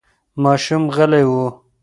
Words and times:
ماشوم 0.43 0.83
غلی 0.95 1.23
و. 1.33 1.33